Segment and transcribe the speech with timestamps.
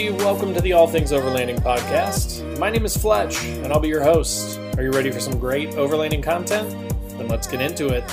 [0.00, 0.24] everybody.
[0.24, 2.58] Welcome to the All Things Overlanding podcast.
[2.58, 4.58] My name is Fletch, and I'll be your host.
[4.76, 6.70] Are you ready for some great overlanding content?
[7.18, 8.04] Then let's get into it.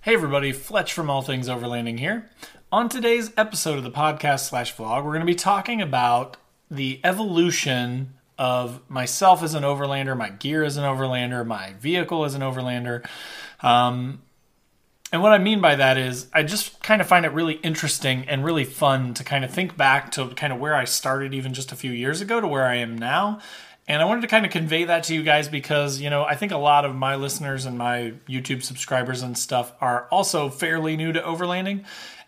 [0.00, 0.52] Hey, everybody.
[0.52, 2.30] Fletch from All Things Overlanding here.
[2.70, 6.38] On today's episode of the podcast slash vlog, we're going to be talking about
[6.70, 12.34] the evolution of myself as an overlander, my gear as an overlander, my vehicle as
[12.34, 13.06] an overlander.
[13.62, 14.22] Um,
[15.12, 18.24] and what I mean by that is, I just kind of find it really interesting
[18.28, 21.52] and really fun to kind of think back to kind of where I started even
[21.52, 23.40] just a few years ago to where I am now.
[23.86, 26.34] And I wanted to kind of convey that to you guys because, you know, I
[26.34, 30.96] think a lot of my listeners and my YouTube subscribers and stuff are also fairly
[30.96, 31.84] new to overlanding.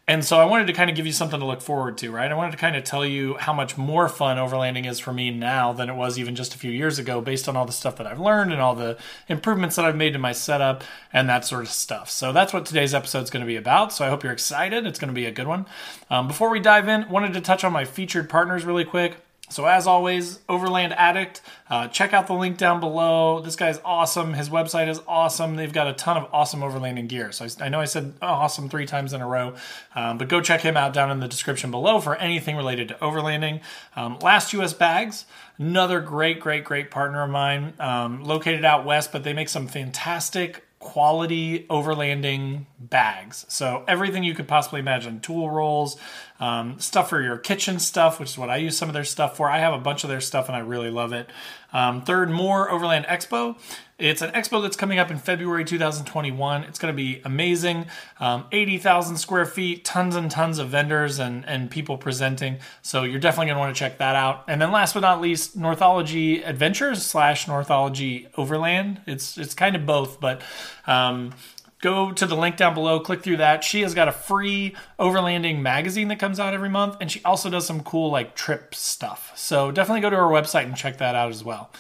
[0.07, 2.31] And so I wanted to kind of give you something to look forward to, right?
[2.31, 5.31] I wanted to kind of tell you how much more fun overlanding is for me
[5.31, 7.97] now than it was even just a few years ago, based on all the stuff
[7.97, 11.47] that I've learned and all the improvements that I've made to my setup and that
[11.47, 12.11] sort of stuff.
[12.11, 13.95] So that's what today's episode is going to be about.
[13.95, 14.87] So I hope you're excited.
[14.87, 15.65] It's going to be a good one.
[16.11, 19.24] Um, before we dive in, wanted to touch on my featured partners really quick.
[19.55, 23.39] So, as always, Overland Addict, uh, check out the link down below.
[23.39, 24.35] This guy's awesome.
[24.35, 25.55] His website is awesome.
[25.55, 27.31] They've got a ton of awesome overlanding gear.
[27.31, 29.55] So, I, I know I said awesome three times in a row,
[29.95, 32.95] um, but go check him out down in the description below for anything related to
[32.95, 33.61] overlanding.
[33.95, 35.25] Um, Last US Bags,
[35.57, 39.69] another great, great, great partner of mine, um, located out west, but they make some
[39.69, 43.47] fantastic quality overlanding bags.
[43.49, 45.97] So everything you could possibly imagine tool rolls,
[46.39, 49.35] um, stuff for your kitchen stuff, which is what I use some of their stuff
[49.39, 49.49] for.
[49.49, 51.31] I have a bunch of their stuff and I really love it.
[51.73, 53.57] Um, third, Moore Overland Expo.
[53.97, 56.65] It's an expo that's coming up in February 2021.
[56.65, 57.87] It's going to be amazing.
[58.19, 62.59] Um, 80,000 square feet, tons and tons of vendors and, and people presenting.
[62.83, 64.45] So you're definitely going to want to check that out.
[64.49, 69.01] And then last but not least, Northology Adventures slash Northology Overland.
[69.07, 70.43] It's it's kind of both, but
[70.89, 71.33] um,
[71.81, 73.63] go to the link down below, click through that.
[73.63, 77.49] She has got a free overlanding magazine that comes out every month, and she also
[77.49, 79.31] does some cool like trip stuff.
[79.37, 81.71] So definitely go to her website and check that out as well.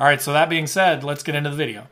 [0.00, 1.88] All right, so that being said, let's get into the video.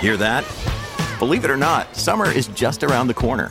[0.00, 0.46] Hear that?
[1.18, 3.50] Believe it or not, summer is just around the corner.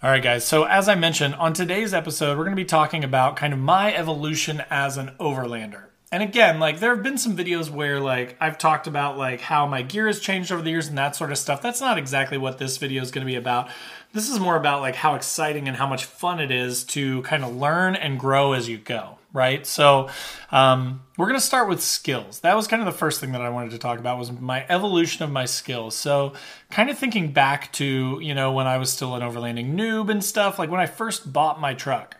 [0.00, 0.46] All right, guys.
[0.46, 3.58] So, as I mentioned, on today's episode, we're going to be talking about kind of
[3.58, 5.86] my evolution as an overlander.
[6.12, 9.66] And again, like there have been some videos where like I've talked about like how
[9.66, 11.60] my gear has changed over the years and that sort of stuff.
[11.62, 13.70] That's not exactly what this video is going to be about.
[14.12, 17.42] This is more about like how exciting and how much fun it is to kind
[17.42, 19.64] of learn and grow as you go, right?
[19.64, 20.10] So,
[20.50, 22.40] um, we're going to start with skills.
[22.40, 24.66] That was kind of the first thing that I wanted to talk about was my
[24.68, 25.94] evolution of my skills.
[25.94, 26.32] So,
[26.70, 30.22] kind of thinking back to, you know, when I was still an overlanding noob and
[30.22, 32.16] stuff, like when I first bought my truck.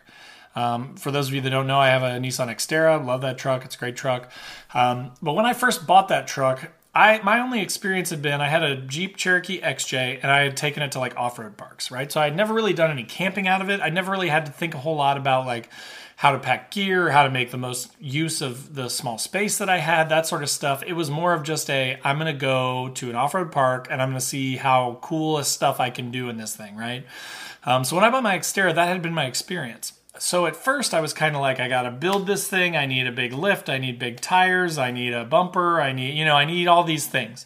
[0.55, 3.05] Um, for those of you that don't know, I have a Nissan Xterra.
[3.05, 3.65] Love that truck.
[3.65, 4.31] It's a great truck.
[4.73, 8.47] Um, but when I first bought that truck, I my only experience had been I
[8.47, 12.11] had a Jeep Cherokee XJ and I had taken it to like off-road parks, right?
[12.11, 13.79] So I'd never really done any camping out of it.
[13.79, 15.69] I never really had to think a whole lot about like
[16.17, 19.69] how to pack gear, how to make the most use of the small space that
[19.69, 20.83] I had, that sort of stuff.
[20.85, 24.01] It was more of just a I'm going to go to an off-road park and
[24.01, 27.05] I'm going to see how cool stuff I can do in this thing, right?
[27.63, 30.93] Um, so when I bought my Xterra, that had been my experience so at first
[30.93, 32.75] I was kind of like, I got to build this thing.
[32.75, 33.69] I need a big lift.
[33.69, 34.77] I need big tires.
[34.77, 35.81] I need a bumper.
[35.81, 37.45] I need, you know, I need all these things.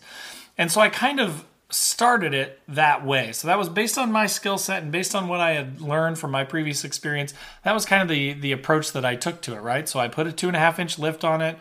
[0.57, 3.31] And so I kind of started it that way.
[3.31, 6.19] So that was based on my skill set and based on what I had learned
[6.19, 7.33] from my previous experience.
[7.63, 9.89] That was kind of the the approach that I took to it, right?
[9.89, 11.57] So I put a two and a half inch lift on it.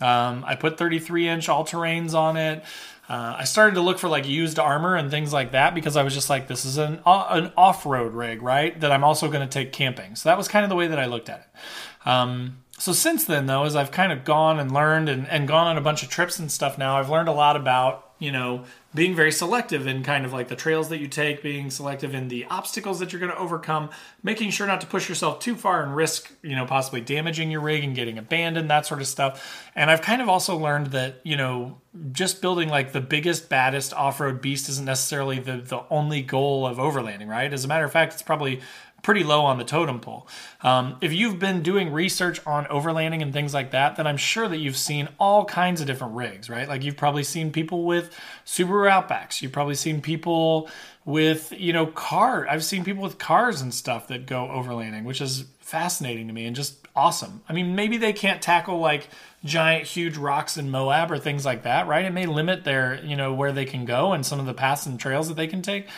[0.00, 2.62] Um, I put 33 inch all terrains on it.
[3.08, 6.02] Uh, I started to look for like used armor and things like that because I
[6.02, 8.78] was just like, this is an uh, an off road rig, right?
[8.80, 10.16] That I'm also going to take camping.
[10.16, 12.08] So that was kind of the way that I looked at it.
[12.08, 15.66] Um, so since then, though, as I've kind of gone and learned and, and gone
[15.66, 18.64] on a bunch of trips and stuff now, I've learned a lot about you know
[18.94, 22.28] being very selective in kind of like the trails that you take, being selective in
[22.28, 23.90] the obstacles that you're going to overcome,
[24.22, 27.60] making sure not to push yourself too far and risk, you know, possibly damaging your
[27.60, 29.68] rig and getting abandoned, that sort of stuff.
[29.74, 31.78] And I've kind of also learned that, you know,
[32.12, 36.64] just building like the biggest, baddest off road beast isn't necessarily the, the only goal
[36.64, 37.52] of overlanding, right?
[37.52, 38.60] As a matter of fact, it's probably
[39.04, 40.26] pretty low on the totem pole.
[40.62, 44.48] Um, if you've been doing research on overlanding and things like that, then I'm sure
[44.48, 46.66] that you've seen all kinds of different rigs, right?
[46.66, 49.42] Like you've probably seen people with Subaru Outbacks.
[49.42, 50.70] You've probably seen people
[51.04, 52.48] with, you know, car.
[52.48, 56.46] I've seen people with cars and stuff that go overlanding, which is fascinating to me
[56.46, 57.42] and just awesome.
[57.46, 59.08] I mean, maybe they can't tackle like
[59.44, 62.06] giant, huge rocks in Moab or things like that, right?
[62.06, 64.86] It may limit their, you know, where they can go and some of the paths
[64.86, 65.88] and trails that they can take.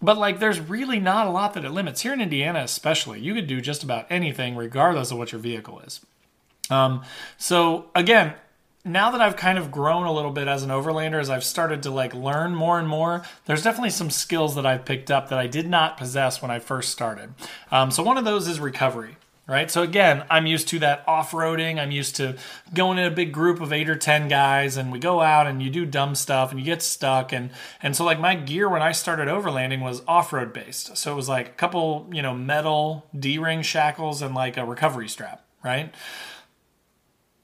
[0.00, 2.02] But like, there's really not a lot that it limits.
[2.02, 5.80] Here in Indiana, especially, you could do just about anything, regardless of what your vehicle
[5.80, 6.00] is.
[6.70, 7.02] Um,
[7.36, 8.34] so again,
[8.84, 11.82] now that I've kind of grown a little bit as an overlander, as I've started
[11.82, 15.38] to like learn more and more, there's definitely some skills that I've picked up that
[15.38, 17.34] I did not possess when I first started.
[17.70, 19.16] Um, so one of those is recovery
[19.48, 19.70] right?
[19.70, 21.80] So again, I'm used to that off-roading.
[21.80, 22.36] I'm used to
[22.74, 25.62] going in a big group of eight or ten guys, and we go out and
[25.62, 27.32] you do dumb stuff and you get stuck.
[27.32, 27.50] And
[27.82, 30.96] and so like my gear when I started overlanding was off-road based.
[30.96, 35.08] So it was like a couple you know metal D-ring shackles and like a recovery
[35.08, 35.92] strap, right?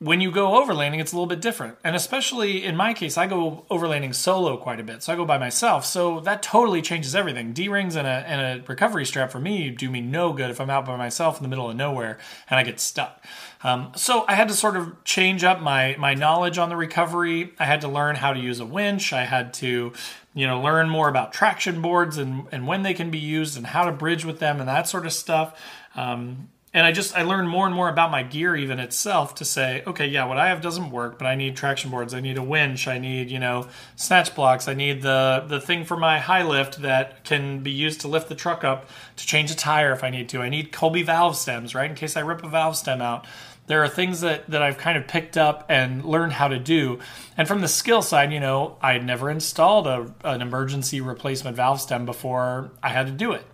[0.04, 1.78] When you go overlanding, it's a little bit different.
[1.82, 5.02] And especially in my case, I go overlanding solo quite a bit.
[5.02, 5.86] So I go by myself.
[5.86, 7.54] So that totally changes everything.
[7.54, 10.60] D rings and a, and a recovery strap for me do me no good if
[10.60, 12.18] I'm out by myself in the middle of nowhere
[12.50, 13.24] and I get stuck.
[13.62, 17.54] Um, so I had to sort of change up my, my knowledge on the recovery.
[17.58, 19.14] I had to learn how to use a winch.
[19.14, 19.94] I had to,
[20.34, 23.68] you know, learn more about traction boards and, and when they can be used and
[23.68, 25.58] how to bridge with them and that sort of stuff.
[25.96, 29.44] Um, and I just I learned more and more about my gear even itself to
[29.44, 32.36] say, okay, yeah, what I have doesn't work, but I need traction boards, I need
[32.36, 36.18] a winch, I need you know snatch blocks, I need the the thing for my
[36.18, 39.92] high lift that can be used to lift the truck up to change a tire
[39.92, 40.42] if I need to.
[40.42, 43.26] I need Colby valve stems, right, in case I rip a valve stem out.
[43.66, 46.98] There are things that, that I've kind of picked up and learned how to do.
[47.34, 51.56] And from the skill side, you know, I had never installed a, an emergency replacement
[51.56, 53.46] valve stem before I had to do it.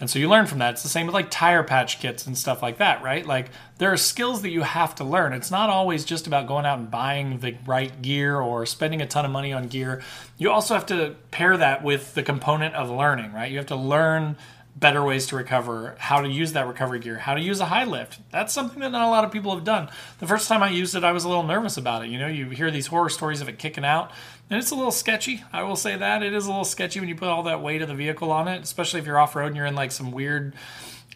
[0.00, 0.74] And so you learn from that.
[0.74, 3.24] It's the same with like tire patch kits and stuff like that, right?
[3.24, 5.32] Like there are skills that you have to learn.
[5.32, 9.06] It's not always just about going out and buying the right gear or spending a
[9.06, 10.02] ton of money on gear.
[10.38, 13.50] You also have to pair that with the component of learning, right?
[13.50, 14.36] You have to learn
[14.76, 17.84] better ways to recover, how to use that recovery gear, how to use a high
[17.84, 18.18] lift.
[18.30, 19.88] That's something that not a lot of people have done.
[20.18, 22.10] The first time I used it, I was a little nervous about it.
[22.10, 24.10] You know, you hear these horror stories of it kicking out.
[24.50, 25.42] And it's a little sketchy.
[25.52, 27.82] I will say that it is a little sketchy when you put all that weight
[27.82, 30.12] of the vehicle on it, especially if you're off road and you're in like some
[30.12, 30.54] weird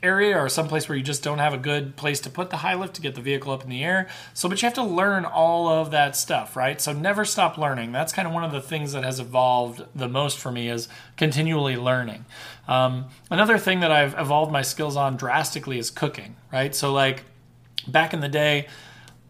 [0.02, 2.74] area or someplace where you just don't have a good place to put the high
[2.74, 4.08] lift to get the vehicle up in the air.
[4.34, 6.80] So, but you have to learn all of that stuff, right?
[6.80, 7.92] So, never stop learning.
[7.92, 10.88] That's kind of one of the things that has evolved the most for me is
[11.16, 12.24] continually learning.
[12.66, 16.74] Um, another thing that I've evolved my skills on drastically is cooking, right?
[16.74, 17.24] So, like
[17.86, 18.68] back in the day,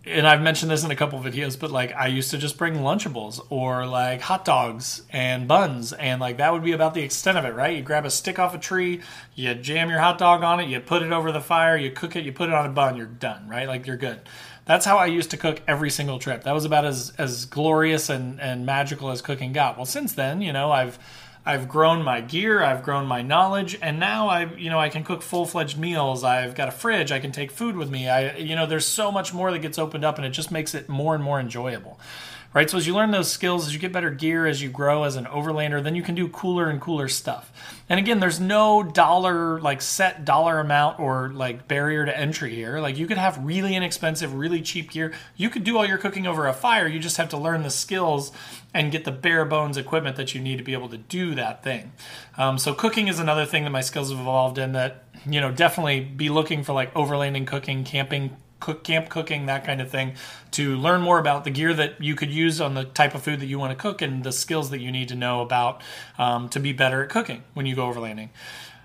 [0.09, 2.75] and I've mentioned this in a couple videos, but like I used to just bring
[2.75, 7.39] Lunchables or like hot dogs and buns, and like that would be about the extent
[7.39, 7.77] of it, right?
[7.77, 9.01] You grab a stick off a tree,
[9.35, 12.17] you jam your hot dog on it, you put it over the fire, you cook
[12.17, 13.69] it, you put it on a bun, you're done, right?
[13.69, 14.21] Like you're good.
[14.65, 16.45] That's how I used to cook every single trip.
[16.45, 19.77] That was about as as glorious and and magical as cooking got.
[19.77, 20.99] Well, since then, you know, I've
[21.47, 25.05] I've grown my gear, I've grown my knowledge, and now I, you know, I can
[25.05, 26.25] cook full-fledged meals.
[26.25, 28.09] I've got a fridge, I can take food with me.
[28.09, 30.75] I, you know, there's so much more that gets opened up, and it just makes
[30.75, 31.99] it more and more enjoyable
[32.59, 32.69] right?
[32.69, 35.15] So as you learn those skills, as you get better gear, as you grow as
[35.15, 37.53] an overlander, then you can do cooler and cooler stuff.
[37.89, 42.81] And again, there's no dollar like set dollar amount or like barrier to entry here.
[42.81, 45.13] Like you could have really inexpensive, really cheap gear.
[45.37, 46.89] You could do all your cooking over a fire.
[46.89, 48.33] You just have to learn the skills
[48.75, 51.63] and get the bare bones equipment that you need to be able to do that
[51.63, 51.93] thing.
[52.37, 54.73] Um, so cooking is another thing that my skills have evolved in.
[54.73, 59.65] That you know definitely be looking for like overlanding cooking, camping cook camp cooking that
[59.65, 60.15] kind of thing
[60.51, 63.41] to learn more about the gear that you could use on the type of food
[63.41, 65.83] that you want to cook and the skills that you need to know about
[66.19, 68.29] um, to be better at cooking when you go overlanding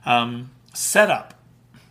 [0.06, 1.34] um, setup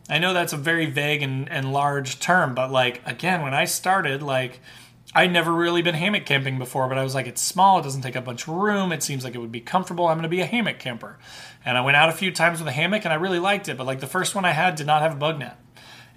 [0.08, 3.64] i know that's a very vague and, and large term but like again when i
[3.64, 4.60] started like
[5.14, 8.00] I'd never really been hammock camping before, but I was like, it's small, it doesn't
[8.00, 10.06] take up of room, it seems like it would be comfortable.
[10.06, 11.18] I'm going to be a hammock camper.
[11.66, 13.76] And I went out a few times with a hammock and I really liked it,
[13.76, 15.58] but like the first one I had did not have a bug net.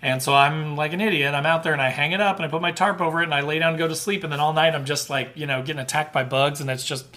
[0.06, 1.34] And so I'm like an idiot.
[1.34, 3.24] I'm out there and I hang it up and I put my tarp over it
[3.24, 4.24] and I lay down and go to sleep.
[4.24, 6.86] And then all night I'm just like, you know, getting attacked by bugs and it's
[6.86, 7.08] just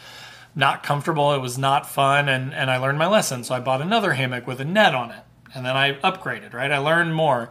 [0.55, 1.35] not comfortable.
[1.35, 2.31] It was not fun.
[2.31, 3.45] And, and I learned my lesson.
[3.45, 5.23] So I bought another hammock with a net on it.
[5.55, 6.73] And then I upgraded, right?
[6.73, 7.51] I learned more.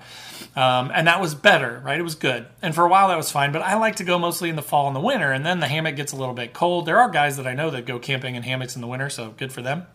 [0.55, 1.99] Um, and that was better, right?
[1.99, 2.47] It was good.
[2.63, 3.51] And for a while that was fine.
[3.51, 5.31] But I like to go mostly in the fall and the winter.
[5.31, 6.87] And then the hammock gets a little bit cold.
[6.87, 9.11] There are guys that I know that go camping in hammocks in the winter.
[9.11, 9.85] So good for them.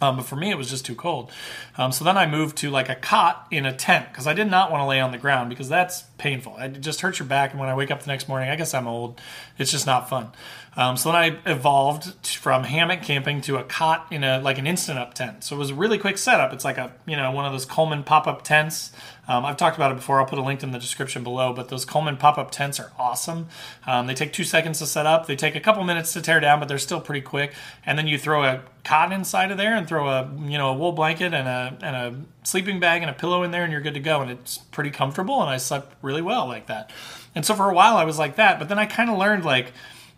[0.00, 1.30] Um, but for me, it was just too cold.
[1.78, 4.50] Um, so then I moved to like a cot in a tent because I did
[4.50, 6.56] not want to lay on the ground because that's painful.
[6.58, 7.52] It just hurts your back.
[7.52, 9.20] And when I wake up the next morning, I guess I'm old.
[9.56, 10.32] It's just not fun.
[10.76, 14.66] Um, so then I evolved from hammock camping to a cot in a like an
[14.66, 15.44] instant up tent.
[15.44, 16.52] So it was a really quick setup.
[16.52, 18.90] It's like a you know one of those Coleman pop up tents.
[19.26, 20.20] Um, I've talked about it before.
[20.20, 21.52] I'll put a link in the description below.
[21.52, 23.48] But those Coleman pop up tents are awesome.
[23.86, 25.26] Um, they take two seconds to set up.
[25.26, 27.54] They take a couple minutes to tear down, but they're still pretty quick.
[27.86, 30.74] And then you throw a cot inside of there and throw a you know a
[30.74, 33.80] wool blanket and a and a sleeping bag and a pillow in there, and you're
[33.80, 34.20] good to go.
[34.20, 35.40] And it's pretty comfortable.
[35.40, 36.90] And I slept really well like that.
[37.34, 38.58] And so for a while I was like that.
[38.58, 39.72] But then I kind of learned like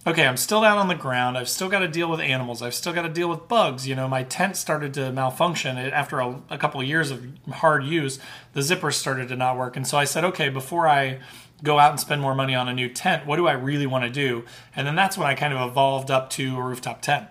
[0.06, 1.36] okay, I'm still down on the ground.
[1.36, 2.62] I've still got to deal with animals.
[2.62, 3.88] I've still got to deal with bugs.
[3.88, 7.84] You know, my tent started to malfunction after a, a, couple of years of hard
[7.84, 8.18] use.
[8.52, 11.18] The zipper started to not work, and so I said, okay, before I
[11.62, 14.04] go out and spend more money on a new tent, what do I really want
[14.04, 14.44] to do?
[14.76, 17.26] And then that's when I kind of evolved up to a rooftop tent.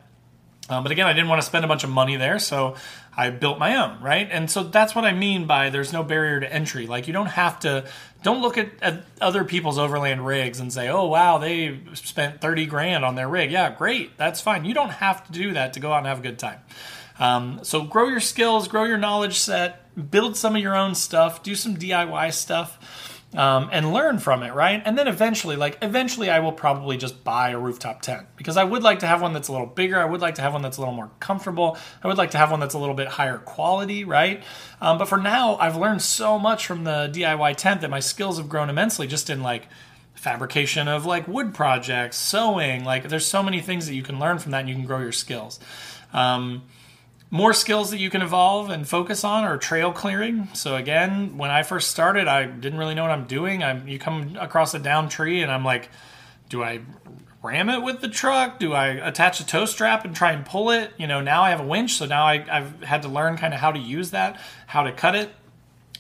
[0.68, 2.76] Um, but again, I didn't want to spend a bunch of money there, so
[3.18, 4.28] I built my own, right?
[4.30, 6.86] And so that's what I mean by there's no barrier to entry.
[6.86, 7.86] Like you don't have to,
[8.24, 12.66] don't look at, at other people's overland rigs and say, oh wow, they spent 30
[12.66, 13.52] grand on their rig.
[13.52, 14.66] Yeah, great, that's fine.
[14.66, 16.60] You don't have to do that to go out and have a good time.
[17.18, 21.42] Um, so grow your skills, grow your knowledge set, build some of your own stuff,
[21.42, 24.82] do some DIY stuff um, and learn from it, right?
[24.86, 28.64] And then eventually, like eventually, I will probably just buy a rooftop tent because I
[28.64, 30.00] would like to have one that's a little bigger.
[30.00, 31.78] I would like to have one that's a little more comfortable.
[32.04, 34.44] I would like to have one that's a little bit higher quality, right?
[34.82, 38.38] Um, but for now, I've learned so much from the DIY tent that my skills
[38.38, 39.68] have grown immensely just in like
[40.14, 42.84] fabrication of like wood projects, sewing.
[42.84, 45.00] Like there's so many things that you can learn from that, and you can grow
[45.00, 45.60] your skills.
[46.14, 46.64] Um,
[47.30, 50.48] more skills that you can evolve and focus on are trail clearing.
[50.54, 53.64] So again, when I first started, I didn't really know what I'm doing.
[53.64, 55.90] I'm, you come across a down tree and I'm like,
[56.50, 56.82] do I
[57.42, 58.60] ram it with the truck?
[58.60, 60.92] Do I attach a tow strap and try and pull it?
[60.98, 63.54] You know, now I have a winch, so now I, I've had to learn kind
[63.54, 65.30] of how to use that, how to cut it.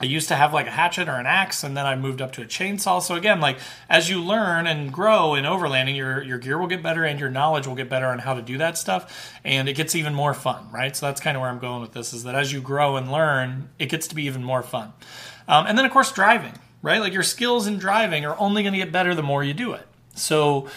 [0.01, 2.33] I used to have like a hatchet or an axe, and then I moved up
[2.33, 3.01] to a chainsaw.
[3.01, 3.57] So again, like
[3.89, 7.29] as you learn and grow in overlanding, your your gear will get better and your
[7.29, 10.33] knowledge will get better on how to do that stuff, and it gets even more
[10.33, 10.95] fun, right?
[10.95, 13.09] So that's kind of where I'm going with this: is that as you grow and
[13.09, 14.91] learn, it gets to be even more fun.
[15.47, 16.99] Um, and then of course driving, right?
[16.99, 19.73] Like your skills in driving are only going to get better the more you do
[19.73, 19.87] it.
[20.15, 20.67] So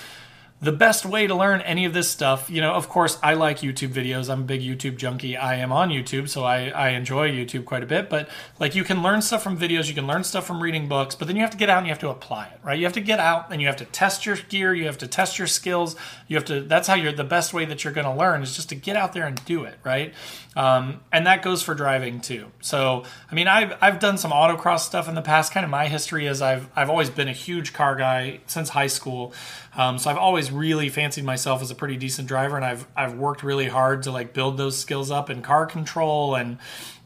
[0.61, 3.59] the best way to learn any of this stuff, you know, of course, I like
[3.61, 4.29] YouTube videos.
[4.29, 5.37] I'm a big YouTube junkie.
[5.37, 8.11] I am on YouTube, so I, I enjoy YouTube quite a bit.
[8.11, 11.15] But like, you can learn stuff from videos, you can learn stuff from reading books,
[11.15, 12.77] but then you have to get out and you have to apply it, right?
[12.77, 15.07] You have to get out and you have to test your gear, you have to
[15.07, 15.95] test your skills.
[16.27, 18.57] You have to, that's how you're, the best way that you're going to learn is
[18.57, 20.13] just to get out there and do it, right?
[20.57, 22.47] Um, and that goes for driving too.
[22.61, 25.53] So, I mean, I've, I've done some autocross stuff in the past.
[25.53, 28.89] Kind of my history is I've, I've always been a huge car guy since high
[28.89, 29.33] school.
[29.77, 33.15] Um, so I've always really fancied myself as a pretty decent driver, and I've I've
[33.15, 36.59] worked really hard to like build those skills up in car control and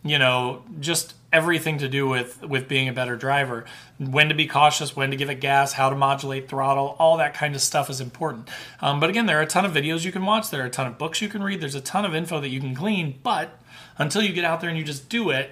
[0.02, 3.64] you know just everything to do with with being a better driver.
[3.98, 7.34] When to be cautious when to give it gas how to modulate throttle all that
[7.34, 8.48] kind of stuff is important.
[8.80, 10.70] Um, but again there are a ton of videos you can watch there are a
[10.70, 13.18] ton of books you can read there's a ton of info that you can glean
[13.22, 13.58] but
[13.98, 15.50] until you get out there and you just do it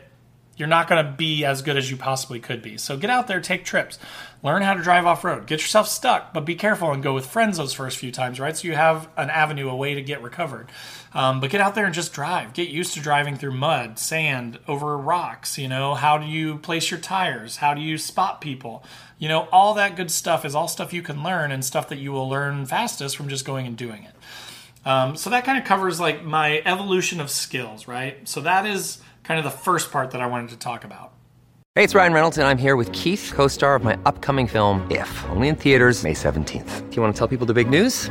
[0.60, 2.76] you're not going to be as good as you possibly could be.
[2.76, 3.98] So get out there, take trips,
[4.42, 7.26] learn how to drive off road, get yourself stuck, but be careful and go with
[7.26, 8.56] friends those first few times, right?
[8.56, 10.68] So you have an avenue, a way to get recovered.
[11.14, 12.52] Um, but get out there and just drive.
[12.52, 15.58] Get used to driving through mud, sand, over rocks.
[15.58, 17.56] You know, how do you place your tires?
[17.56, 18.84] How do you spot people?
[19.18, 21.98] You know, all that good stuff is all stuff you can learn and stuff that
[21.98, 24.14] you will learn fastest from just going and doing it.
[24.84, 28.26] Um, so that kind of covers like my evolution of skills, right?
[28.28, 31.12] So that is kind of the first part that I wanted to talk about.
[31.76, 34.86] Hey, it's Ryan Reynolds, and I'm here with Keith, co star of my upcoming film,
[34.90, 36.90] If, only in theaters, May 17th.
[36.90, 38.10] Do you want to tell people the big news?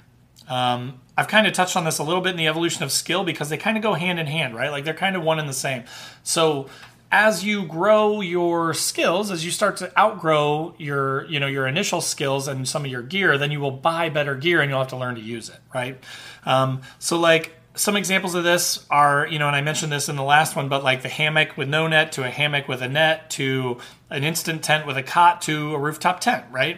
[0.51, 3.23] Um, I've kind of touched on this a little bit in the evolution of skill
[3.23, 4.69] because they kind of go hand in hand, right?
[4.69, 5.85] Like they're kind of one and the same.
[6.23, 6.67] So
[7.09, 12.01] as you grow your skills, as you start to outgrow your, you know, your initial
[12.01, 14.89] skills and some of your gear, then you will buy better gear and you'll have
[14.89, 15.97] to learn to use it, right?
[16.45, 20.17] Um, so like some examples of this are, you know, and I mentioned this in
[20.17, 22.89] the last one, but like the hammock with no net to a hammock with a
[22.89, 23.77] net to
[24.09, 26.77] an instant tent with a cot to a rooftop tent, right?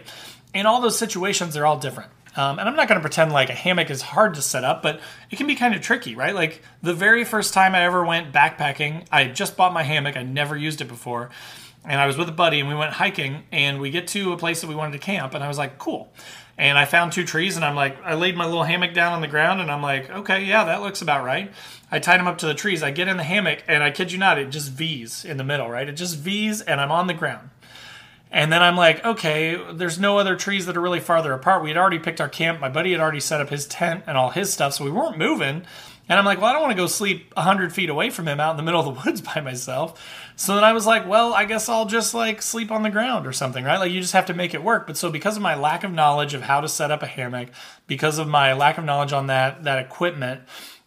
[0.53, 2.11] In all those situations, they're all different.
[2.35, 4.81] Um, and I'm not going to pretend like a hammock is hard to set up,
[4.81, 4.99] but
[5.29, 6.33] it can be kind of tricky, right?
[6.33, 10.17] Like the very first time I ever went backpacking, I just bought my hammock.
[10.17, 11.29] I never used it before.
[11.85, 14.37] And I was with a buddy and we went hiking and we get to a
[14.37, 15.33] place that we wanted to camp.
[15.33, 16.11] And I was like, cool.
[16.57, 19.21] And I found two trees and I'm like, I laid my little hammock down on
[19.21, 21.51] the ground and I'm like, okay, yeah, that looks about right.
[21.91, 22.83] I tied them up to the trees.
[22.83, 25.43] I get in the hammock and I kid you not, it just V's in the
[25.43, 25.89] middle, right?
[25.89, 27.49] It just V's and I'm on the ground.
[28.33, 31.61] And then I'm like, okay, there's no other trees that are really farther apart.
[31.61, 32.59] We had already picked our camp.
[32.59, 35.19] My buddy had already set up his tent and all his stuff, so we weren't
[35.19, 35.67] moving.
[36.09, 38.39] And I'm like, well, I don't want to go sleep 100 feet away from him
[38.39, 40.03] out in the middle of the woods by myself.
[40.35, 43.27] So then I was like, well, I guess I'll just like sleep on the ground
[43.27, 43.77] or something, right?
[43.77, 44.87] Like you just have to make it work.
[44.87, 47.49] But so because of my lack of knowledge of how to set up a hammock,
[47.85, 50.41] because of my lack of knowledge on that that equipment,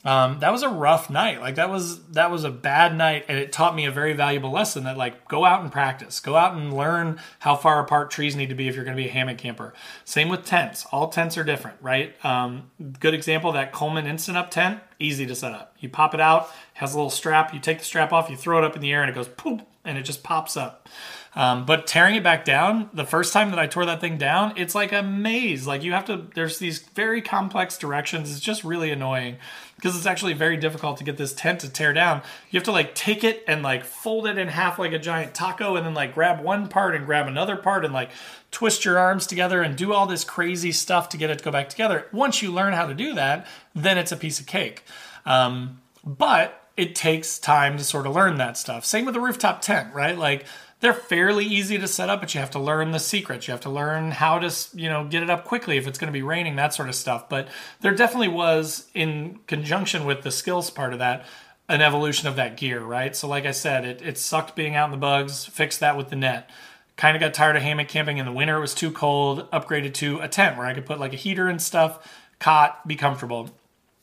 [0.07, 1.41] um, that was a rough night.
[1.41, 4.53] Like that was that was a bad night, and it taught me a very valuable
[4.53, 8.37] lesson that like go out and practice, go out and learn how far apart trees
[8.37, 9.75] need to be if you're going to be a hammock camper.
[10.05, 10.87] Same with tents.
[10.93, 12.15] All tents are different, right?
[12.25, 12.71] Um,
[13.01, 15.75] good example that Coleman Instant Up tent, easy to set up.
[15.81, 17.53] You pop it out, has a little strap.
[17.53, 19.29] You take the strap off, you throw it up in the air, and it goes
[19.29, 20.89] poop, and it just pops up.
[21.37, 24.55] Um, but tearing it back down, the first time that I tore that thing down,
[24.57, 25.67] it's like a maze.
[25.67, 28.31] Like you have to, there's these very complex directions.
[28.31, 29.37] It's just really annoying
[29.77, 32.23] because it's actually very difficult to get this tent to tear down.
[32.51, 35.35] You have to like take it and like fold it in half like a giant
[35.35, 38.09] taco and then like grab one part and grab another part and like
[38.51, 41.51] twist your arms together and do all this crazy stuff to get it to go
[41.51, 42.07] back together.
[42.13, 44.85] Once you learn how to do that, then it's a piece of cake.
[45.27, 48.85] Um, but it takes time to sort of learn that stuff.
[48.85, 50.17] Same with the rooftop tent, right?
[50.17, 50.47] Like,
[50.81, 53.49] they're fairly easy to set up, but you have to learn the secrets.
[53.49, 56.13] You have to learn how to, you know, get it up quickly if it's going
[56.13, 57.29] to be raining, that sort of stuff.
[57.29, 57.49] But
[57.81, 61.25] there definitely was, in conjunction with the skills part of that,
[61.69, 63.17] an evolution of that gear, right?
[63.17, 66.11] So, like I said, it, it sucked being out in the bugs, fixed that with
[66.11, 66.51] the net.
[66.97, 68.59] Kind of got tired of hammock camping in the winter.
[68.59, 69.51] It was too cold.
[69.51, 72.07] Upgraded to a tent where I could put like a heater and stuff,
[72.39, 73.51] cot, be comfortable.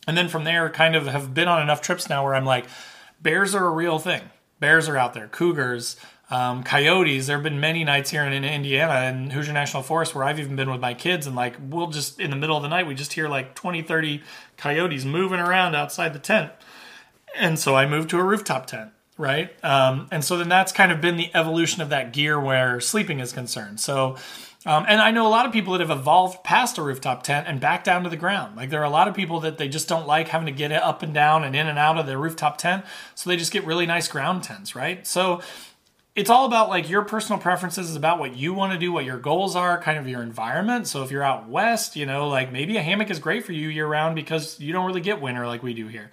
[0.08, 2.66] And then from there, kind of have been on enough trips now where I'm like,
[3.22, 4.24] bears are a real thing.
[4.60, 5.96] Bears are out there, cougars,
[6.34, 7.28] um, coyotes.
[7.28, 10.40] There have been many nights here in, in Indiana and Hoosier National Forest where I've
[10.40, 12.88] even been with my kids and like we'll just in the middle of the night
[12.88, 14.24] we just hear like 20, 30
[14.58, 16.52] coyotes moving around outside the tent.
[17.36, 19.54] And so I moved to a rooftop tent, right?
[19.64, 23.20] Um, and so then that's kind of been the evolution of that gear where sleeping
[23.20, 23.80] is concerned.
[23.80, 24.18] So
[24.66, 27.48] um, and I know a lot of people that have evolved past a rooftop tent
[27.48, 28.56] and back down to the ground.
[28.56, 30.72] Like there are a lot of people that they just don't like having to get
[30.72, 33.66] up and down and in and out of their rooftop tent, so they just get
[33.66, 35.06] really nice ground tents, right?
[35.06, 35.42] So
[36.16, 39.04] it's all about like your personal preferences is about what you want to do what
[39.04, 40.88] your goals are kind of your environment.
[40.88, 43.70] So if you're out west you know like maybe a hammock is great for you
[43.70, 46.12] year round because you don't really get winter like we do here.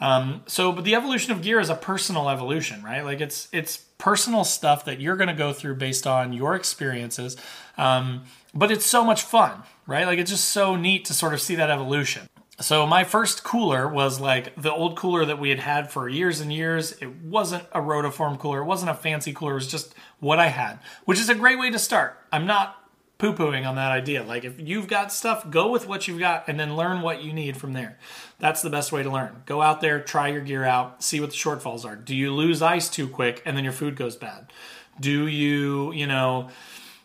[0.00, 3.04] Um, so but the evolution of gear is a personal evolution right?
[3.04, 7.36] Like it's it's personal stuff that you're going to go through based on your experiences.
[7.76, 10.06] Um, but it's so much fun right?
[10.06, 12.28] Like it's just so neat to sort of see that evolution
[12.60, 16.40] so my first cooler was like the old cooler that we had had for years
[16.40, 16.92] and years.
[17.00, 18.60] It wasn't a rotomolded cooler.
[18.60, 19.52] It wasn't a fancy cooler.
[19.52, 22.18] It was just what I had, which is a great way to start.
[22.32, 22.76] I'm not
[23.18, 24.22] poo-pooing on that idea.
[24.22, 27.32] Like if you've got stuff, go with what you've got and then learn what you
[27.32, 27.98] need from there.
[28.38, 29.42] That's the best way to learn.
[29.44, 31.96] Go out there, try your gear out, see what the shortfalls are.
[31.96, 34.52] Do you lose ice too quick and then your food goes bad?
[35.00, 36.48] Do you, you know,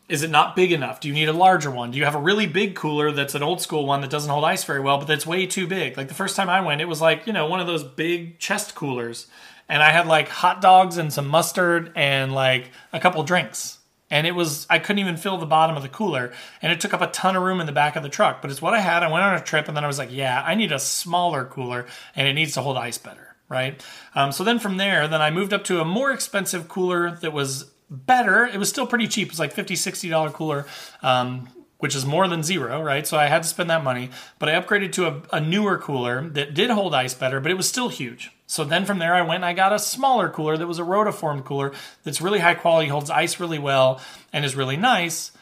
[0.09, 0.99] is it not big enough?
[0.99, 1.91] Do you need a larger one?
[1.91, 4.43] Do you have a really big cooler that's an old school one that doesn't hold
[4.43, 5.95] ice very well, but that's way too big?
[5.95, 8.37] Like the first time I went, it was like, you know, one of those big
[8.37, 9.27] chest coolers.
[9.69, 13.79] And I had like hot dogs and some mustard and like a couple drinks.
[14.11, 16.33] And it was, I couldn't even fill the bottom of the cooler.
[16.61, 18.41] And it took up a ton of room in the back of the truck.
[18.41, 19.03] But it's what I had.
[19.03, 21.45] I went on a trip and then I was like, yeah, I need a smaller
[21.45, 23.35] cooler and it needs to hold ice better.
[23.49, 23.83] Right.
[24.15, 27.33] Um, so then from there, then I moved up to a more expensive cooler that
[27.33, 28.45] was better.
[28.45, 29.27] It was still pretty cheap.
[29.27, 30.65] It was like 50 $60 cooler.
[31.01, 31.47] Um,
[31.83, 33.05] which is more than zero, right?
[33.05, 34.09] So I had to spend that money.
[34.39, 37.55] But I upgraded to a, a, newer cooler that did hold ice better, but it
[37.55, 38.31] was still huge.
[38.47, 40.83] So then from there, I went and I got a smaller cooler that was a
[40.83, 41.73] rotomolded cooler
[42.05, 43.99] that's really high quality, holds ice really well,
[44.31, 45.33] and is really nice,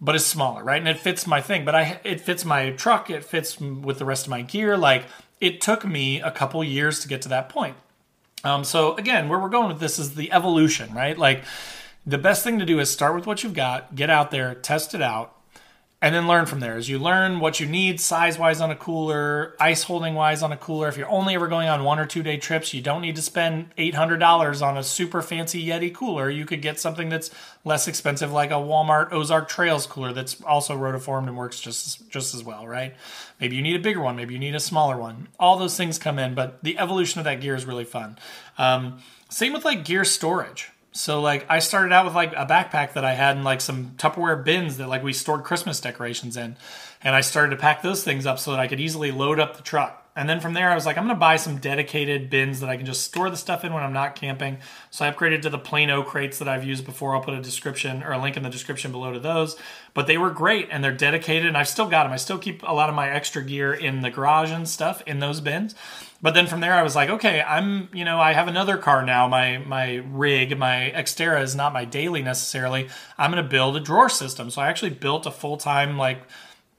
[0.00, 0.80] but is smaller, right?
[0.80, 1.64] And it fits my thing.
[1.64, 3.08] But I it fits my truck.
[3.08, 4.76] It fits with the rest of my gear.
[4.76, 5.04] Like
[5.40, 7.76] it took me a couple years to get to that point.
[8.42, 11.16] Um, so again, where we're going with this is the evolution, right?
[11.16, 11.44] Like
[12.06, 14.94] the best thing to do is start with what you've got, get out there, test
[14.94, 15.34] it out,
[16.04, 16.76] and then learn from there.
[16.76, 20.52] As you learn what you need size wise on a cooler, ice holding wise on
[20.52, 20.86] a cooler.
[20.86, 23.22] If you're only ever going on one or two day trips, you don't need to
[23.22, 26.28] spend $800 on a super fancy Yeti cooler.
[26.28, 27.30] You could get something that's
[27.64, 32.34] less expensive, like a Walmart Ozark Trails cooler that's also rotomolded and works just, just
[32.34, 32.94] as well, right?
[33.40, 35.28] Maybe you need a bigger one, maybe you need a smaller one.
[35.40, 38.18] All those things come in, but the evolution of that gear is really fun.
[38.58, 38.98] Um,
[39.30, 43.04] same with like gear storage So like I started out with like a backpack that
[43.04, 46.56] I had and like some Tupperware bins that like we stored Christmas decorations in.
[47.02, 49.56] And I started to pack those things up so that I could easily load up
[49.56, 50.00] the truck.
[50.16, 52.70] And then from there, I was like, I'm going to buy some dedicated bins that
[52.70, 54.58] I can just store the stuff in when I'm not camping.
[54.90, 57.16] So I upgraded to the Plano crates that I've used before.
[57.16, 59.56] I'll put a description or a link in the description below to those.
[59.92, 62.12] But they were great and they're dedicated, and I've still got them.
[62.12, 65.18] I still keep a lot of my extra gear in the garage and stuff in
[65.18, 65.74] those bins.
[66.24, 69.04] But then from there, I was like, okay, I'm, you know, I have another car
[69.04, 69.28] now.
[69.28, 72.88] My my rig, my Xterra is not my daily necessarily.
[73.18, 74.48] I'm going to build a drawer system.
[74.48, 76.22] So I actually built a full time like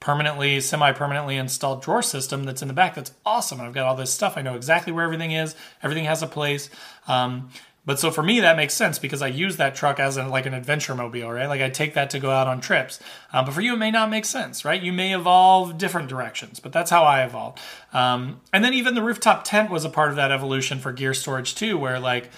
[0.00, 2.96] permanently, semi permanently installed drawer system that's in the back.
[2.96, 3.60] That's awesome.
[3.60, 4.36] I've got all this stuff.
[4.36, 5.54] I know exactly where everything is.
[5.80, 6.68] Everything has a place.
[7.06, 7.50] Um,
[7.86, 10.44] but so for me, that makes sense because I use that truck as an, like
[10.44, 11.46] an adventure mobile, right?
[11.46, 13.00] Like I take that to go out on trips.
[13.32, 14.82] Um, but for you, it may not make sense, right?
[14.82, 17.60] You may evolve different directions, but that's how I evolved.
[17.92, 21.14] Um, and then even the rooftop tent was a part of that evolution for gear
[21.14, 22.28] storage too, where like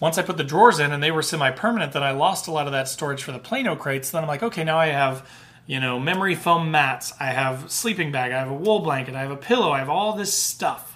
[0.00, 2.52] once I put the drawers in and they were semi permanent, then I lost a
[2.52, 4.10] lot of that storage for the Plano crates.
[4.10, 5.28] Then I'm like, okay, now I have
[5.66, 7.12] you know, memory foam mats.
[7.20, 8.32] I have sleeping bag.
[8.32, 9.14] I have a wool blanket.
[9.14, 9.70] I have a pillow.
[9.70, 10.91] I have all this stuff.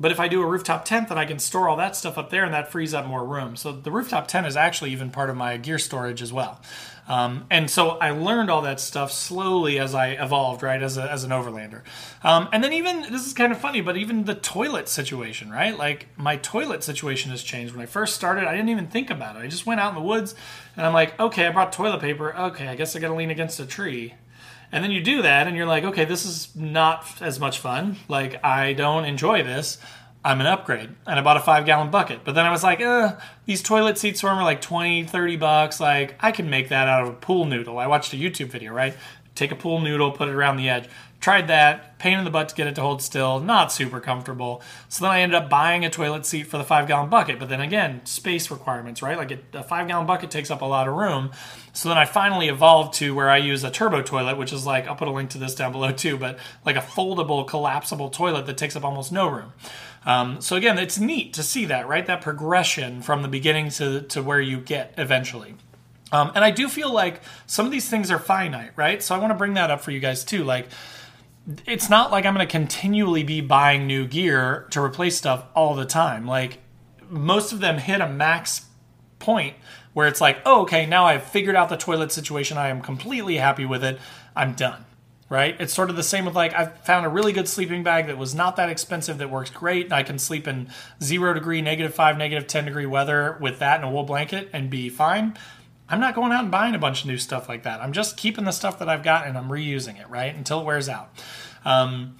[0.00, 2.30] But if I do a rooftop tent, then I can store all that stuff up
[2.30, 3.56] there, and that frees up more room.
[3.56, 6.60] So the rooftop tent is actually even part of my gear storage as well.
[7.08, 11.10] Um, and so I learned all that stuff slowly as I evolved, right, as, a,
[11.10, 11.80] as an overlander.
[12.22, 15.76] Um, and then even, this is kind of funny, but even the toilet situation, right?
[15.76, 17.74] Like my toilet situation has changed.
[17.74, 19.38] When I first started, I didn't even think about it.
[19.38, 20.34] I just went out in the woods
[20.76, 22.36] and I'm like, okay, I brought toilet paper.
[22.36, 24.14] Okay, I guess I got to lean against a tree.
[24.70, 27.96] And then you do that and you're like, okay, this is not as much fun.
[28.08, 29.78] Like, I don't enjoy this.
[30.24, 30.90] I'm an upgrade.
[31.06, 32.20] And I bought a five gallon bucket.
[32.24, 35.36] But then I was like, uh, these toilet seats for them are like 20, 30
[35.36, 35.80] bucks.
[35.80, 37.78] Like, I can make that out of a pool noodle.
[37.78, 38.94] I watched a YouTube video, right?
[39.34, 40.88] Take a pool noodle, put it around the edge.
[41.20, 44.62] Tried that, pain in the butt to get it to hold still, not super comfortable.
[44.88, 47.40] So then I ended up buying a toilet seat for the five gallon bucket.
[47.40, 49.18] But then again, space requirements, right?
[49.18, 51.32] Like a five gallon bucket takes up a lot of room.
[51.72, 54.86] So then I finally evolved to where I use a turbo toilet, which is like,
[54.86, 58.46] I'll put a link to this down below too, but like a foldable, collapsible toilet
[58.46, 59.52] that takes up almost no room.
[60.06, 62.06] Um, so again, it's neat to see that, right?
[62.06, 65.56] That progression from the beginning to, to where you get eventually.
[66.12, 69.02] Um, and I do feel like some of these things are finite, right?
[69.02, 70.44] So I want to bring that up for you guys too.
[70.44, 70.68] Like,
[71.66, 75.74] it's not like I'm going to continually be buying new gear to replace stuff all
[75.74, 76.26] the time.
[76.26, 76.58] Like
[77.08, 78.66] most of them hit a max
[79.18, 79.56] point
[79.94, 82.58] where it's like, oh, okay, now I've figured out the toilet situation.
[82.58, 83.98] I am completely happy with it.
[84.36, 84.84] I'm done.
[85.30, 85.56] Right?
[85.60, 88.16] It's sort of the same with like, I've found a really good sleeping bag that
[88.16, 89.92] was not that expensive, that works great.
[89.92, 90.70] I can sleep in
[91.02, 94.70] zero degree, negative five, negative 10 degree weather with that and a wool blanket and
[94.70, 95.36] be fine.
[95.90, 97.80] I'm not going out and buying a bunch of new stuff like that.
[97.80, 100.34] I'm just keeping the stuff that I've got and I'm reusing it, right?
[100.34, 101.10] Until it wears out.
[101.64, 102.16] Um,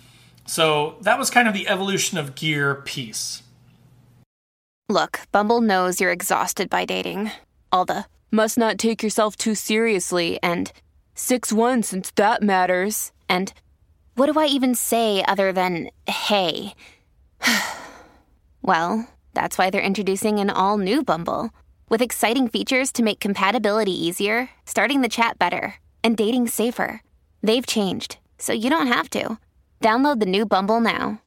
[0.46, 3.42] so that was kind of the evolution of gear piece.
[4.88, 7.30] Look, Bumble knows you're exhausted by dating.
[7.70, 10.72] All the must not take yourself too seriously and
[11.14, 13.12] 6 1 since that matters.
[13.28, 13.52] And
[14.14, 16.74] what do I even say other than hey?
[18.62, 21.50] well, that's why they're introducing an all new Bumble.
[21.90, 27.02] With exciting features to make compatibility easier, starting the chat better, and dating safer.
[27.42, 29.38] They've changed, so you don't have to.
[29.80, 31.22] Download the new Bumble now.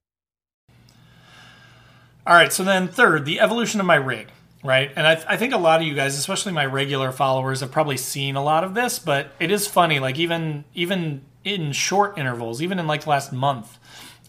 [2.28, 4.28] All right, so then third, the evolution of my rig,
[4.63, 4.91] right?
[4.95, 7.97] And I, I think a lot of you guys, especially my regular followers, have probably
[7.97, 12.62] seen a lot of this, but it is funny, like even even in short intervals,
[12.62, 13.80] even in like the last month,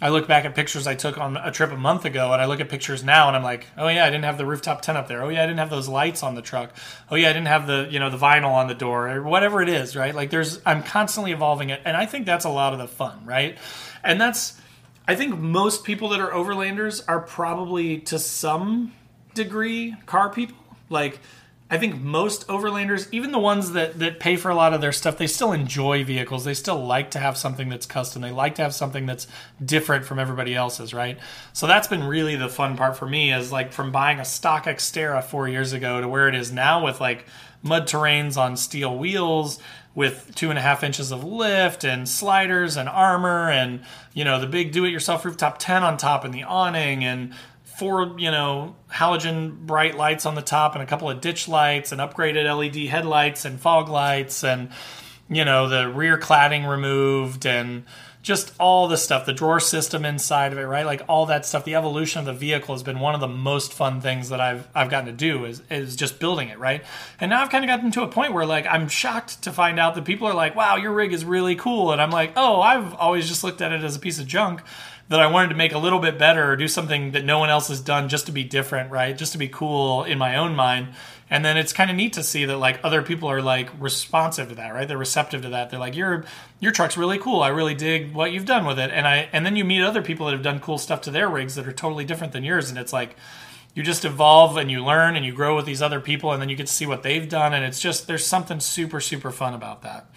[0.03, 2.47] I look back at pictures I took on a trip a month ago, and I
[2.47, 4.99] look at pictures now, and I'm like, oh yeah, I didn't have the rooftop tent
[4.99, 5.23] up there.
[5.23, 6.73] Oh yeah, I didn't have those lights on the truck.
[7.09, 9.63] Oh yeah, I didn't have the you know the vinyl on the door or whatever
[9.63, 10.13] it is, right?
[10.13, 13.25] Like there's I'm constantly evolving it, and I think that's a lot of the fun,
[13.25, 13.57] right?
[14.03, 14.61] And that's
[15.07, 18.93] I think most people that are overlanders are probably to some
[19.35, 20.59] degree car people,
[20.91, 21.21] like
[21.73, 24.93] I think most overlanders, even the ones that, that pay for a lot of their
[24.93, 26.45] stuff, they still enjoy vehicles.
[26.45, 28.21] They still like to have something that's custom.
[28.21, 29.27] They like to have something that's
[29.65, 31.19] different from everybody else's, right?
[31.55, 34.67] So that's been really the fun part for me is like from buying a stock
[34.67, 37.25] Xterra four years ago to where it is now with like
[37.63, 39.59] mud terrains on steel wheels
[39.95, 43.81] with two and a half inches of lift and sliders and armor and
[44.15, 47.33] you know the big do-it-yourself rooftop tent on top and the awning and
[47.79, 51.93] four, you know, halogen bright lights on the top and a couple of ditch lights
[51.93, 54.71] and upgraded LED headlights and fog lights and
[55.29, 57.85] you know, the rear cladding removed and
[58.23, 60.87] just all the stuff, the drawer system inside of it, right?
[60.87, 61.65] Like all that stuff.
[61.65, 64.69] The evolution of the vehicle has been one of the most fun things that I've
[64.75, 66.85] I've gotten to do is is just building it, right?
[67.19, 69.81] And now I've kind of gotten to a point where like I'm shocked to find
[69.81, 72.61] out that people are like, "Wow, your rig is really cool," and I'm like, "Oh,
[72.61, 74.63] I've always just looked at it as a piece of junk."
[75.09, 77.51] That I wanted to make a little bit better or do something that no one
[77.51, 79.17] else has done just to be different, right?
[79.17, 80.89] Just to be cool in my own mind.
[81.29, 84.51] And then it's kind of neat to see that like other people are like responsive
[84.51, 84.87] to that, right?
[84.87, 85.71] They're receptive to that.
[85.71, 86.25] They're like, your
[86.61, 87.43] your truck's really cool.
[87.43, 88.91] I really dig what you've done with it.
[88.91, 91.29] And I and then you meet other people that have done cool stuff to their
[91.29, 93.17] rigs that are totally different than yours, and it's like
[93.75, 96.51] you just evolve and you learn and you grow with these other people, and then
[96.51, 99.55] you get to see what they've done, and it's just there's something super super fun
[99.55, 100.11] about that.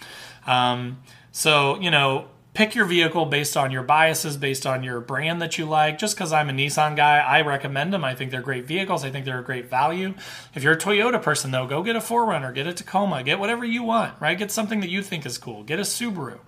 [0.46, 0.98] Um,
[1.32, 5.58] so you know pick your vehicle based on your biases, based on your brand that
[5.58, 5.98] you like.
[5.98, 8.02] Just because I'm a Nissan guy, I recommend them.
[8.02, 9.04] I think they're great vehicles.
[9.04, 10.14] I think they're a great value.
[10.54, 13.62] If you're a Toyota person, though, go get a 4Runner, get a Tacoma, get whatever
[13.66, 14.38] you want, right?
[14.38, 15.64] Get something that you think is cool.
[15.64, 16.38] Get a Subaru.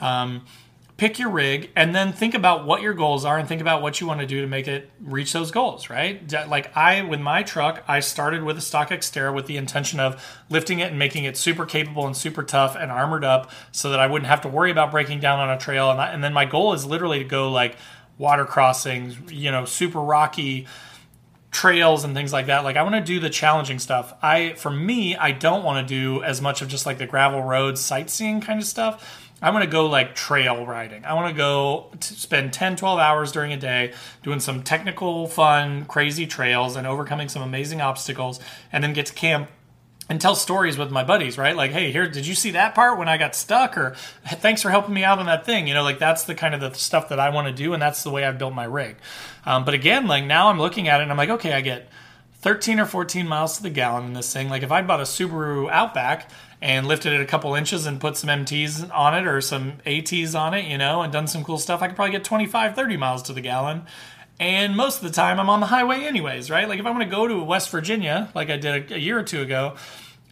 [0.00, 0.44] Um,
[1.02, 4.00] pick your rig and then think about what your goals are and think about what
[4.00, 7.42] you want to do to make it reach those goals right like i with my
[7.42, 11.24] truck i started with a stock xterra with the intention of lifting it and making
[11.24, 14.46] it super capable and super tough and armored up so that i wouldn't have to
[14.46, 17.18] worry about breaking down on a trail and, I, and then my goal is literally
[17.18, 17.74] to go like
[18.16, 20.68] water crossings you know super rocky
[21.52, 22.64] trails and things like that.
[22.64, 24.14] Like I want to do the challenging stuff.
[24.22, 27.42] I for me, I don't want to do as much of just like the gravel
[27.42, 29.21] roads sightseeing kind of stuff.
[29.42, 31.04] I want to go like trail riding.
[31.04, 35.26] I want to go to spend 10, 12 hours during a day doing some technical,
[35.26, 38.38] fun, crazy trails and overcoming some amazing obstacles,
[38.72, 39.50] and then get to camp
[40.08, 41.56] and tell stories with my buddies, right?
[41.56, 43.76] Like, hey, here, did you see that part when I got stuck?
[43.76, 43.94] Or
[44.26, 45.66] thanks for helping me out on that thing.
[45.66, 47.82] You know, like that's the kind of the stuff that I want to do, and
[47.82, 48.96] that's the way I've built my rig.
[49.44, 51.88] Um, but again, like now I'm looking at it and I'm like, okay, I get
[52.42, 54.48] 13 or 14 miles to the gallon in this thing.
[54.48, 56.30] Like if I bought a Subaru Outback
[56.62, 60.36] and lifted it a couple inches and put some MTs on it or some ATs
[60.36, 62.96] on it, you know, and done some cool stuff, I could probably get 25, 30
[62.96, 63.82] miles to the gallon.
[64.38, 66.68] And most of the time, I'm on the highway anyways, right?
[66.68, 69.18] Like if I want to go to West Virginia, like I did a, a year
[69.18, 69.74] or two ago,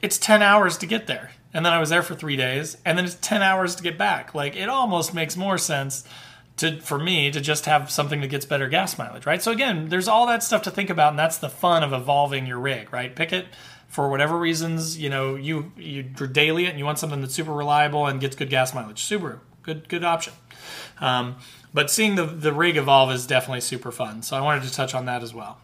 [0.03, 1.33] it's 10 hours to get there.
[1.53, 3.99] And then I was there for three days, and then it's 10 hours to get
[3.99, 4.33] back.
[4.33, 6.05] Like it almost makes more sense
[6.59, 9.43] to for me to just have something that gets better gas mileage, right?
[9.43, 12.47] So again, there's all that stuff to think about, and that's the fun of evolving
[12.47, 13.15] your rig, right?
[13.17, 13.47] Pick it
[13.91, 17.53] for whatever reasons, you know, you you daily it and you want something that's super
[17.53, 19.03] reliable and gets good gas mileage.
[19.03, 20.33] Subaru, good good option.
[21.01, 21.37] Um,
[21.75, 24.23] but seeing the the rig evolve is definitely super fun.
[24.23, 25.59] So I wanted to touch on that as well.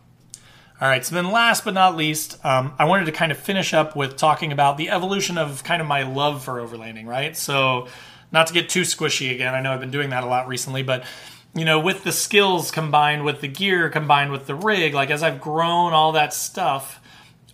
[0.79, 3.73] All right, so then last but not least, um, I wanted to kind of finish
[3.73, 7.35] up with talking about the evolution of kind of my love for overlanding, right?
[7.35, 7.89] So,
[8.31, 10.83] not to get too squishy again, I know I've been doing that a lot recently,
[10.83, 11.05] but
[11.55, 15.23] you know, with the skills combined with the gear combined with the rig, like as
[15.23, 17.01] I've grown all that stuff,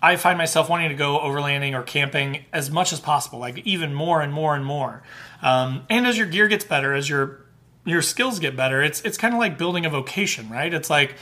[0.03, 3.95] I find myself wanting to go overlanding or camping as much as possible, like even
[3.95, 5.05] more and more and more.
[5.41, 7.47] Um, and as your gear gets better, as your
[7.85, 10.75] your skills get better, it's it's kind of like building a vocation, right?
[10.75, 11.15] It's like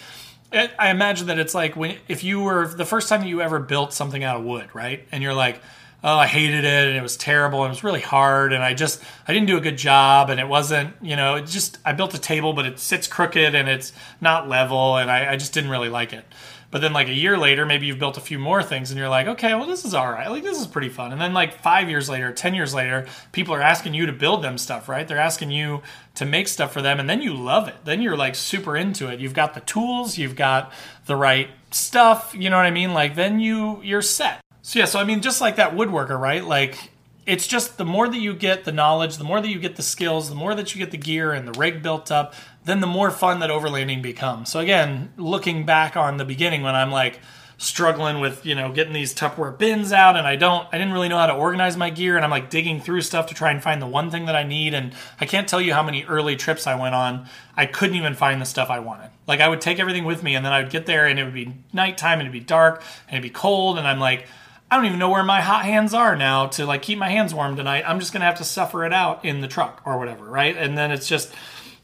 [0.50, 3.42] it, I imagine that it's like when if you were the first time that you
[3.42, 5.06] ever built something out of wood, right?
[5.12, 5.60] And you're like,
[6.02, 8.72] oh, I hated it and it was terrible and it was really hard and I
[8.72, 11.92] just I didn't do a good job and it wasn't, you know, it just I
[11.92, 15.52] built a table but it sits crooked and it's not level and I, I just
[15.52, 16.24] didn't really like it.
[16.70, 19.08] But then like a year later, maybe you've built a few more things and you're
[19.08, 20.30] like, okay, well this is all right.
[20.30, 21.10] Like this is pretty fun.
[21.12, 24.42] And then like five years later, ten years later, people are asking you to build
[24.42, 25.06] them stuff, right?
[25.06, 25.82] They're asking you
[26.14, 27.76] to make stuff for them, and then you love it.
[27.84, 29.20] Then you're like super into it.
[29.20, 30.72] You've got the tools, you've got
[31.06, 32.34] the right stuff.
[32.36, 32.94] You know what I mean?
[32.94, 34.40] Like then you you're set.
[34.62, 36.44] So yeah, so I mean, just like that woodworker, right?
[36.44, 36.90] Like
[37.26, 39.82] it's just the more that you get the knowledge, the more that you get the
[39.82, 42.34] skills, the more that you get the gear and the rig built up,
[42.70, 44.50] then the more fun that overlanding becomes.
[44.50, 47.20] So again, looking back on the beginning when I'm like
[47.58, 51.08] struggling with, you know, getting these Tupperware bins out and I don't I didn't really
[51.08, 53.62] know how to organize my gear and I'm like digging through stuff to try and
[53.62, 56.36] find the one thing that I need and I can't tell you how many early
[56.36, 57.26] trips I went on.
[57.56, 59.10] I couldn't even find the stuff I wanted.
[59.26, 61.24] Like I would take everything with me and then I would get there and it
[61.24, 64.26] would be nighttime and it'd be dark and it'd be cold and I'm like
[64.70, 67.34] I don't even know where my hot hands are now to like keep my hands
[67.34, 67.84] warm tonight.
[67.86, 70.56] I'm just going to have to suffer it out in the truck or whatever, right?
[70.56, 71.34] And then it's just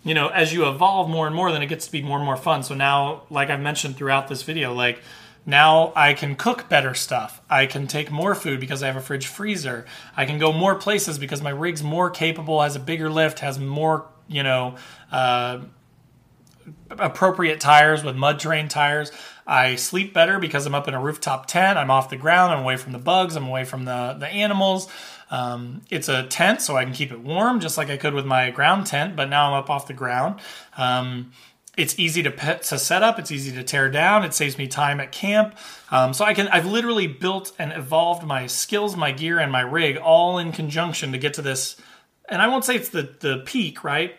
[0.07, 2.25] you know, as you evolve more and more, then it gets to be more and
[2.25, 2.63] more fun.
[2.63, 5.03] So now, like I've mentioned throughout this video, like
[5.45, 7.41] now I can cook better stuff.
[7.51, 9.85] I can take more food because I have a fridge freezer.
[10.17, 13.59] I can go more places because my rig's more capable, has a bigger lift, has
[13.59, 14.77] more, you know,
[15.11, 15.59] uh,
[16.91, 19.11] appropriate tires with mud terrain tires.
[19.45, 21.79] I sleep better because I'm up in a rooftop tent.
[21.79, 22.53] I'm off the ground.
[22.53, 23.35] I'm away from the bugs.
[23.35, 24.89] I'm away from the, the animals.
[25.31, 28.27] Um, it's a tent, so I can keep it warm just like I could with
[28.27, 30.41] my ground tent, but now I'm up off the ground.
[30.77, 31.33] Um,
[31.77, 33.19] it's easy to pet, to set up.
[33.19, 34.25] It's easy to tear down.
[34.25, 35.57] It saves me time at camp.
[35.91, 39.61] Um, so I can I've literally built and evolved my skills, my gear, and my
[39.61, 41.77] rig all in conjunction to get to this.
[42.29, 44.17] And I won't say it's the the peak, right?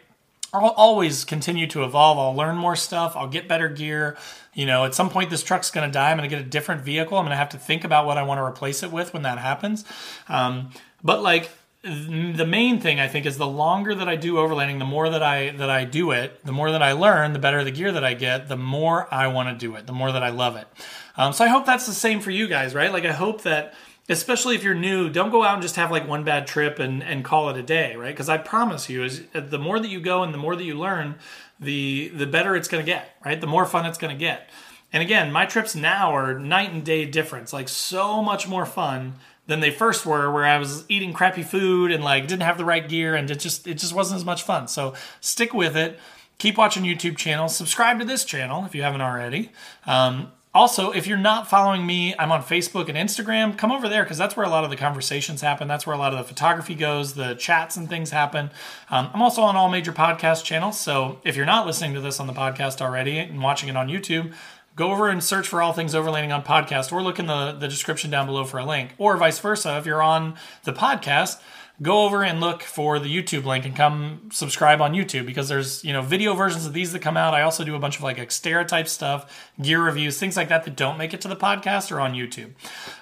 [0.53, 2.17] I'll always continue to evolve.
[2.17, 3.15] I'll learn more stuff.
[3.15, 4.17] I'll get better gear.
[4.53, 6.09] You know, at some point, this truck's going to die.
[6.11, 7.17] I'm going to get a different vehicle.
[7.17, 9.23] I'm going to have to think about what I want to replace it with when
[9.23, 9.85] that happens.
[10.29, 10.71] Um,
[11.03, 11.49] but like
[11.83, 15.23] the main thing I think is the longer that I do overlanding, the more that
[15.23, 18.03] I that I do it, the more that I learn, the better the gear that
[18.03, 20.67] I get, the more I want to do it, the more that I love it.
[21.15, 22.91] Um, so I hope that's the same for you guys, right?
[22.91, 23.73] Like I hope that
[24.09, 27.03] especially if you're new, don't go out and just have like one bad trip and,
[27.03, 28.13] and call it a day, right?
[28.13, 30.63] Because I promise you, is uh, the more that you go and the more that
[30.63, 31.15] you learn,
[31.59, 33.39] the the better it's going to get, right?
[33.39, 34.49] The more fun it's going to get.
[34.93, 39.15] And again, my trips now are night and day difference, like so much more fun
[39.47, 42.65] than they first were, where I was eating crappy food and like didn't have the
[42.65, 44.67] right gear, and it just it just wasn't as much fun.
[44.67, 45.99] So stick with it.
[46.37, 47.55] Keep watching YouTube channels.
[47.55, 49.51] Subscribe to this channel if you haven't already.
[49.85, 53.55] Um, also, if you're not following me, I'm on Facebook and Instagram.
[53.57, 55.67] Come over there because that's where a lot of the conversations happen.
[55.67, 58.49] That's where a lot of the photography goes, the chats and things happen.
[58.89, 60.79] Um, I'm also on all major podcast channels.
[60.79, 63.87] So if you're not listening to this on the podcast already and watching it on
[63.87, 64.33] YouTube,
[64.75, 67.67] go over and search for all things overlanding on podcast or look in the, the
[67.67, 68.95] description down below for a link.
[68.97, 71.39] Or vice versa, if you're on the podcast,
[71.81, 75.83] go over and look for the YouTube link and come subscribe on YouTube because there's
[75.83, 77.33] you know video versions of these that come out.
[77.33, 80.63] I also do a bunch of like Xterra type stuff, gear reviews, things like that
[80.65, 82.51] that don't make it to the podcast or on YouTube.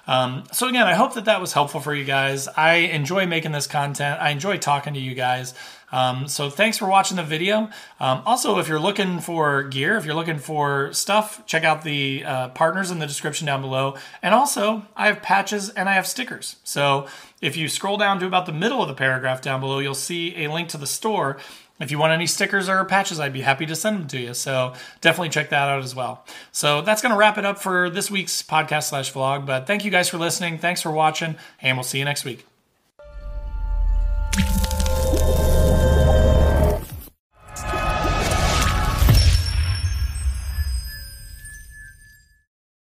[0.06, 2.48] Um, so again, I hope that that was helpful for you guys.
[2.48, 4.20] I enjoy making this content.
[4.20, 5.54] I enjoy talking to you guys.
[5.92, 7.70] Um, so thanks for watching the video.
[8.00, 12.24] Um, also, if you're looking for gear, if you're looking for stuff, check out the
[12.24, 13.96] uh, partners in the description down below.
[14.22, 16.56] And also, I have patches and I have stickers.
[16.64, 17.06] So
[17.40, 20.44] if you scroll down to about the middle of the paragraph down below, you'll see
[20.44, 21.36] a link to the store.
[21.78, 24.32] If you want any stickers or patches, I'd be happy to send them to you.
[24.32, 24.72] So
[25.02, 26.24] definitely check that out as well.
[26.50, 29.44] So that's going to wrap it up for this week's podcast slash vlog.
[29.44, 30.56] But thank you guys for listening.
[30.56, 32.46] Thanks for watching, and we'll see you next week.